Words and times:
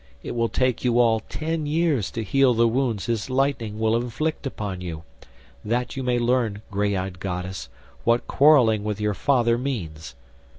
It 0.23 0.31
will 0.33 0.49
take 0.49 0.83
you 0.83 0.97
all 0.99 1.19
ten 1.29 1.67
years 1.67 2.09
to 2.09 2.23
heal 2.23 2.55
the 2.55 2.67
wounds 2.67 3.05
his 3.05 3.29
lightning 3.29 3.77
will 3.77 3.95
inflict 3.95 4.47
upon 4.47 4.81
you, 4.81 5.03
that 5.63 5.95
you 5.95 6.01
may 6.01 6.17
learn, 6.17 6.63
grey 6.71 6.95
eyed 6.97 7.19
goddess, 7.19 7.69
what 8.03 8.25
quarrelling 8.27 8.83
with 8.83 8.99
your 8.99 9.13
father 9.13 9.59
means. 9.59 10.15